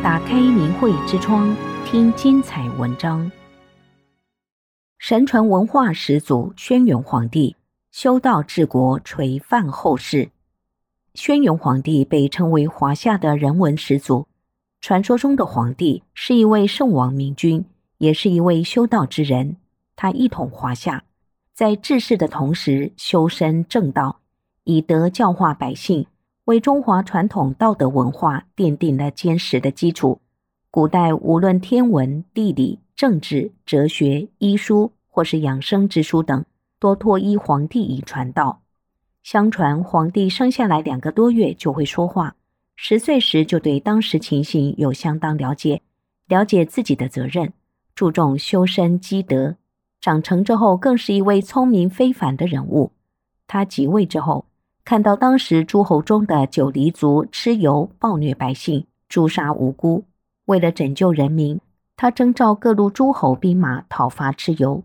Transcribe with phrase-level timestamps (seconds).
[0.00, 3.28] 打开明慧之窗，听精彩文章。
[4.96, 7.56] 神传文化始祖轩辕皇帝
[7.90, 10.30] 修道治国，垂范后世。
[11.14, 14.28] 轩辕皇帝被称为华夏的人文始祖。
[14.80, 17.64] 传说中的皇帝是一位圣王明君，
[17.98, 19.56] 也是一位修道之人。
[19.96, 21.02] 他一统华夏，
[21.52, 24.20] 在治世的同时修身正道，
[24.62, 26.06] 以德教化百姓。
[26.48, 30.18] 为中华传统道德文化奠定了坚实的基础。
[30.70, 36.42] 古代无论天文、地理、政治、哲学、医书，或是养生之书等，
[36.78, 38.62] 多托依皇帝以传道。
[39.22, 42.34] 相传，皇帝生下来两个多月就会说话，
[42.76, 45.82] 十岁时就对当时情形有相当了解，
[46.28, 47.52] 了解自己的责任，
[47.94, 49.56] 注重修身积德。
[50.00, 52.92] 长成之后，更是一位聪明非凡的人物。
[53.46, 54.46] 他即位之后，
[54.88, 60.02] 看到当时诸侯中的九黎族蚩尤暴虐百姓，诛杀无辜。
[60.46, 61.60] 为了拯救人民，
[61.94, 64.82] 他征召各路诸侯兵马讨伐蚩尤，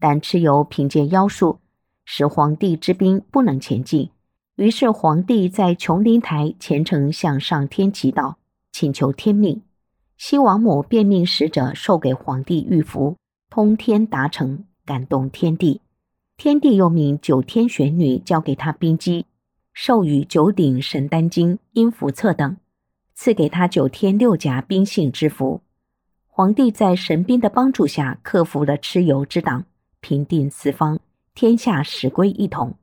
[0.00, 1.60] 但蚩尤凭借妖术，
[2.04, 4.10] 使皇帝之兵不能前进。
[4.56, 8.34] 于是皇帝在琼林台虔诚向上天祈祷，
[8.72, 9.62] 请求天命。
[10.16, 13.16] 西王母便命使者授给皇帝玉符，
[13.48, 15.80] 通天达成，感动天地。
[16.36, 19.24] 天帝又命九天玄女交给他兵机。
[19.78, 22.56] 授予九鼎神丹经、阴符册等，
[23.12, 25.60] 赐给他九天六甲兵信之符。
[26.26, 29.66] 皇帝在神兵的帮助下，克服了蚩尤之党，
[30.00, 30.98] 平定四方，
[31.34, 32.76] 天下始归一统。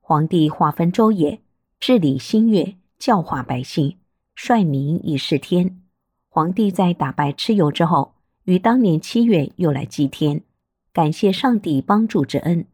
[0.00, 1.40] 皇帝划分州野，
[1.80, 3.96] 治理新月，教化百姓，
[4.36, 5.82] 率民以事天。
[6.28, 8.14] 皇帝在打败蚩尤之后，
[8.44, 10.42] 于当年七月又来祭天，
[10.92, 12.64] 感谢上帝帮助之恩。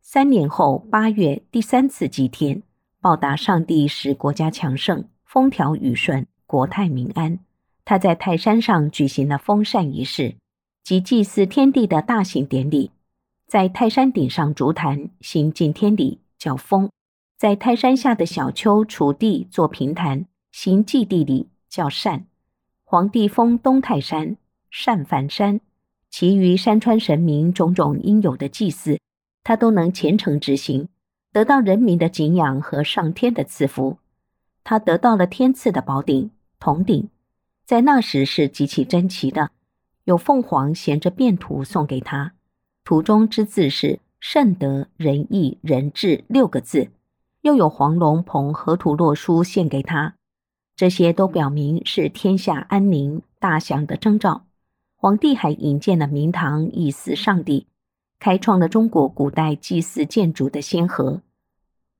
[0.00, 2.62] 三年后八月第三次祭天。
[3.02, 7.40] 报答上帝使国家强盛、风调雨顺、国泰民安，
[7.84, 10.36] 他在泰山上举行了封禅仪式，
[10.84, 12.92] 即祭祀天地的大型典礼。
[13.48, 16.90] 在泰山顶上筑坛行敬天礼，叫封；
[17.36, 22.26] 在泰山下的小丘锄地做平坛行祭地礼，叫禅。
[22.84, 24.36] 皇帝封东泰山、
[24.70, 25.60] 禅梵山，
[26.08, 29.00] 其余山川神明种种应有的祭祀，
[29.42, 30.88] 他都能虔诚执行。
[31.32, 33.96] 得到人民的敬仰和上天的赐福，
[34.64, 37.08] 他得到了天赐的宝鼎铜鼎，
[37.64, 39.50] 在那时是极其珍奇的。
[40.04, 42.34] 有凤凰衔着便图送给他，
[42.84, 46.90] 图中之字是“圣德仁义仁智”六个字，
[47.40, 50.16] 又有黄龙捧河图洛书献给他，
[50.76, 54.44] 这些都表明是天下安宁大祥的征兆。
[54.96, 57.66] 皇帝还引荐了明堂以祀上帝。
[58.22, 61.22] 开创了中国古代祭祀建筑的先河。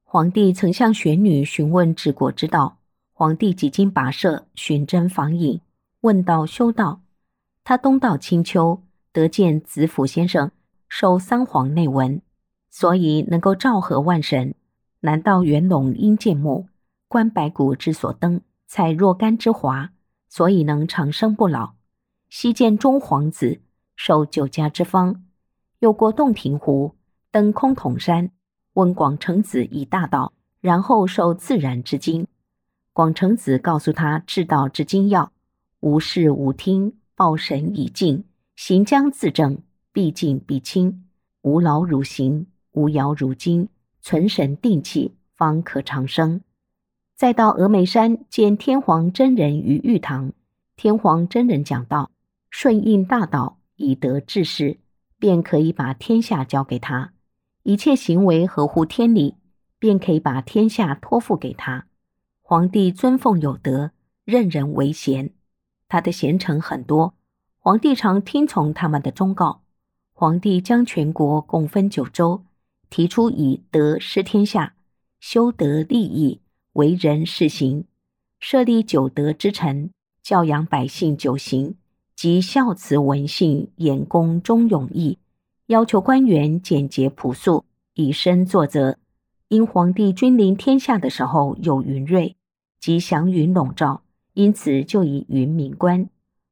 [0.05, 2.77] 皇帝曾向玄女询问治国之道，
[3.13, 5.61] 皇帝几经跋涉，寻真访隐，
[6.03, 7.01] 问道修道。
[7.65, 8.81] 他东到青丘，
[9.13, 10.53] 得见子府先生
[10.89, 12.23] 授三皇内文，
[12.71, 14.53] 所以能够昭和万神；
[15.01, 16.69] 南到元龙阴剑木，
[17.09, 19.91] 观白骨之所登，采若干之华，
[20.29, 21.75] 所以能长生不老；
[22.31, 23.61] 西见中皇子
[23.97, 25.25] 授九家之方。
[25.83, 26.95] 又过洞庭湖，
[27.33, 28.31] 登崆峒山，
[28.75, 32.29] 问广成子以大道，然后受自然之经。
[32.93, 35.33] 广成子告诉他治道之精要：
[35.81, 38.23] 无视无听，报神以静，
[38.55, 39.59] 行将自正，
[39.93, 41.05] 必敬必亲，
[41.41, 43.69] 无劳汝行，无摇汝精，
[44.01, 46.43] 存神定气，方可长生。
[47.17, 50.33] 再到峨眉山见天皇真人于玉堂，
[50.77, 52.13] 天皇真人讲道，
[52.51, 54.79] 顺应大道，以德治世。
[55.23, 57.13] 便可以把天下交给他，
[57.63, 59.37] 一切行为合乎天理，
[59.79, 61.87] 便可以把天下托付给他。
[62.41, 63.93] 皇帝尊奉有德，
[64.25, 65.33] 任人唯贤。
[65.89, 67.15] 他的贤臣很多，
[67.61, 69.63] 皇帝常听从他们的忠告。
[70.13, 72.45] 皇帝将全国共分九州，
[72.91, 74.75] 提出以德施天下，
[75.21, 76.41] 修德立义，
[76.73, 77.85] 为人世行，
[78.41, 81.77] 设立九德之臣，教养百姓九行。
[82.15, 85.19] 即孝慈文信严公忠勇义，
[85.67, 87.65] 要求官员简洁朴素，
[87.95, 88.99] 以身作则。
[89.49, 92.37] 因皇帝君临天下的时候有云瑞，
[92.81, 94.03] 即祥云笼罩，
[94.35, 96.09] 因此就以云名官。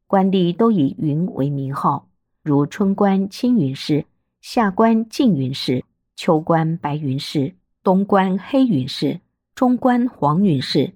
[0.07, 2.09] 官吏都以云为名号，
[2.43, 4.05] 如春官青云氏，
[4.41, 5.85] 夏官净云氏，
[6.17, 9.21] 秋官白云氏，冬官黑云氏，
[9.55, 10.95] 中官黄云氏。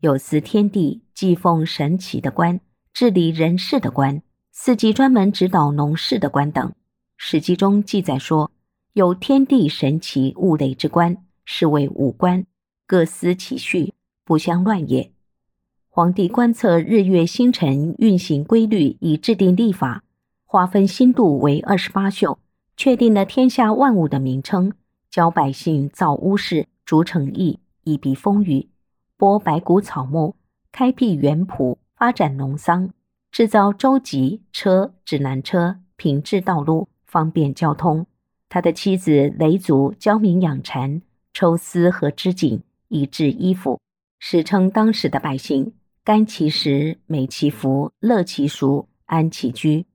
[0.00, 2.60] 有司天地、祭奉神奇的官。
[2.92, 6.68] 治理人事的官，四季专门指导农事的官等，
[7.16, 8.50] 《史记》中记载说，
[8.92, 11.16] 有天地神奇物类之官，
[11.46, 12.44] 是谓五官，
[12.86, 13.94] 各司其序，
[14.26, 15.10] 不相乱也。
[15.88, 20.04] 皇帝观测日月星辰运行规律，以制定历法，
[20.44, 22.38] 划分星度为二十八宿，
[22.76, 24.70] 确定了天下万物的名称，
[25.10, 28.68] 教百姓造屋室，筑城邑，以避风雨，
[29.16, 30.34] 播百谷草木，
[30.70, 32.90] 开辟园圃，发展农桑，
[33.30, 38.04] 制造舟楫车、指南车，平治道路，方便交通。
[38.48, 41.00] 他的妻子嫘祖教民养蚕、
[41.32, 43.78] 抽丝和织锦，以制衣服，
[44.18, 49.86] 史称当时的百姓甘其食、美其服、乐其俗、安其居。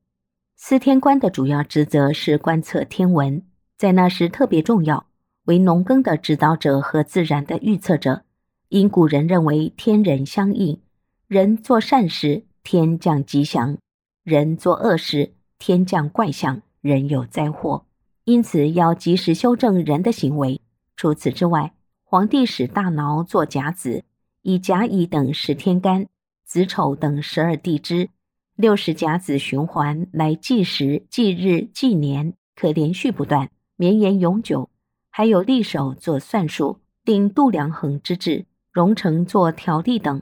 [0.56, 3.44] 司天官的主要职责是观测天文，
[3.77, 5.07] 在那时特别重要，
[5.44, 8.21] 为农耕的指导者和自然的预测者。
[8.69, 10.80] 因古人认为天人相应，
[11.28, 13.76] 人做善事，天降吉祥；
[14.24, 17.84] 人做恶事，天降怪象，人有灾祸。
[18.24, 20.62] 因此，要及时修正人的行为。
[20.96, 21.74] 除此之外，
[22.06, 24.06] 皇帝使大脑做甲子，
[24.42, 26.08] 以甲乙等十天干、
[26.46, 28.10] 子丑等十二地支、
[28.56, 34.70] 六十甲子循环来计时、计日、计年，可连续不断，绵延永久。
[35.10, 40.22] 还有历手做算术，定度量衡之制，熔成做条例等。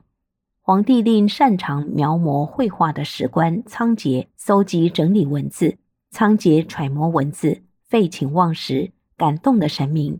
[0.67, 5.77] 皇帝令擅长描摹绘画的史官仓颉搜集整理文字，
[6.09, 7.61] 仓颉揣摩文字。
[7.83, 10.19] 废寝忘食，感动的神明，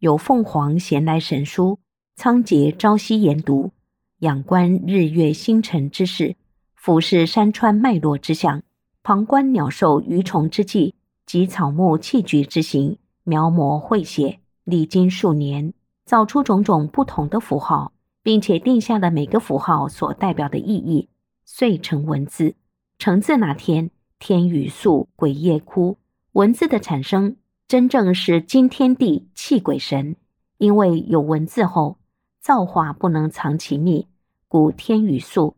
[0.00, 1.78] 有凤凰衔来神书，
[2.14, 3.72] 仓颉朝夕研读，
[4.18, 6.36] 仰观日月星辰之事，
[6.74, 8.62] 俯视山川脉络之象，
[9.02, 10.94] 旁观鸟兽鱼虫之迹
[11.24, 15.72] 及草木器具之形，描摹绘写，历经数年，
[16.04, 17.92] 造出种种不同的符号，
[18.26, 21.08] 并且定下了每个符号所代表的意义，
[21.44, 22.56] 遂成文字。
[22.98, 25.96] 成字那天，天雨粟，鬼夜哭。
[26.32, 27.36] 文字的产生，
[27.68, 30.16] 真正是惊天地、泣鬼神。
[30.58, 31.98] 因为有文字后，
[32.40, 34.08] 造化不能藏其秘，
[34.48, 35.54] 故天雨粟；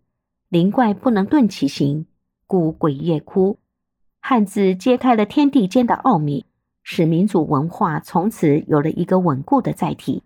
[0.50, 2.05] 灵怪不能遁其形，
[2.47, 3.59] 故鬼夜哭。
[4.20, 6.44] 汉字揭开了天地间的奥秘，
[6.82, 10.23] 使民族文化从此有了一个稳固的载体。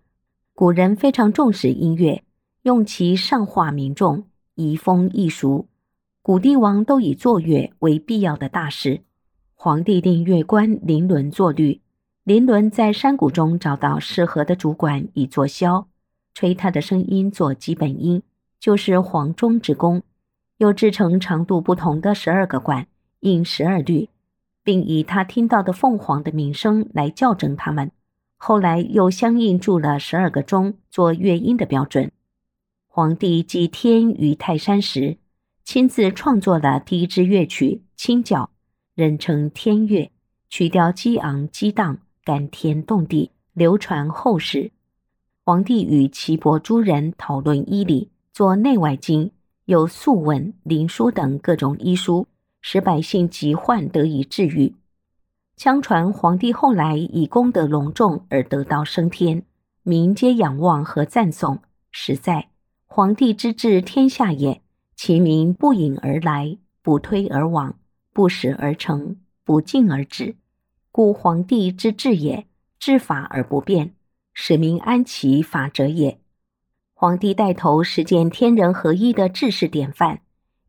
[0.53, 2.21] 古人非常重视音乐，
[2.63, 4.23] 用其上化民众，
[4.55, 5.67] 移风易俗。
[6.21, 9.01] 古帝王都以作乐为必要的大事。
[9.53, 11.81] 皇帝令乐官林伦作律，
[12.23, 15.87] 林伦在山谷中找到适合的竹管以作箫，
[16.33, 18.23] 吹它的声音做基本音，
[18.61, 20.01] 就是黄钟之功。
[20.59, 22.87] 又制成长度不同的十二个管，
[23.19, 24.07] 应十二律，
[24.63, 27.91] 并以他听到的凤凰的鸣声来校正它们。
[28.37, 32.09] 后来又相应铸了十二个钟，做乐音的标准。
[32.95, 35.17] 皇帝祭天于泰山时，
[35.63, 38.43] 亲自创作了第一支乐曲《清角》。
[38.93, 40.11] 人称天乐，
[40.47, 44.69] 曲调激昂激荡，感天动地，流传后世。
[45.43, 49.31] 皇帝与岐伯诸人讨论医理，作内外经，
[49.65, 52.27] 有素问、灵书等各种医书，
[52.61, 54.71] 使百姓疾患得以治愈。
[55.57, 59.43] 相传皇帝后来以功德隆重而得道升天，
[59.81, 61.57] 民皆仰望和赞颂。
[61.91, 62.49] 实在
[62.95, 64.61] 皇帝之治天下也，
[64.95, 67.79] 其民不引而来，不推而往。
[68.13, 70.35] 不使而成，不进而止，
[70.91, 72.45] 故皇帝之治也，
[72.77, 73.95] 治法而不变，
[74.35, 76.19] 使民安其法者也。
[76.93, 80.19] 皇帝带头实践天人合一的治世典范，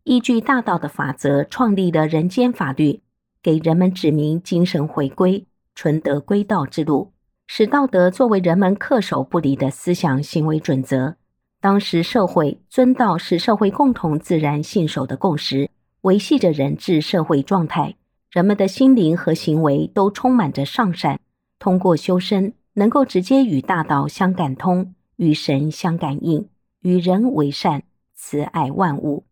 [0.04, 3.02] 依据大道的法则创立了人间法律，
[3.42, 7.12] 给人们指明精神回归、纯德归道之路，
[7.46, 11.16] 使道德作为人们恪守不离的思想行为准则。
[11.64, 15.70] 当时社会尊道是社会共同自然信守的共识。
[16.02, 17.96] 维系着人治社会状态，
[18.30, 21.18] 人们的心灵和行为都充满着上善。
[21.58, 26.50] 通过修身，能够直接与大道相感通，与神相感应，
[26.82, 29.24] 与人为善，慈爱万物。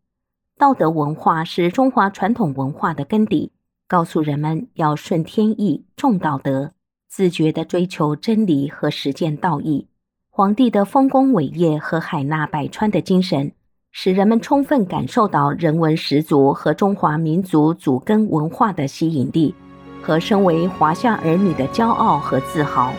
[0.56, 3.52] 道德文化是中华传统文化的根底，
[3.86, 6.72] 告诉人们要顺天意、重道德，
[7.10, 9.88] 自觉地追求真理和实践道义。
[10.34, 13.52] 皇帝的丰功伟业和海纳百川的精神。
[13.90, 19.54] 使人们充分感受到人文十足和中华民族祖根文化的吸引力，
[20.00, 22.94] 和身为华夏儿女的骄傲和自豪。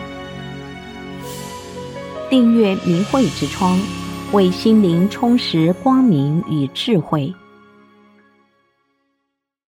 [2.30, 3.76] 订阅明慧之窗，
[4.32, 7.34] 为心灵充实光明与智慧。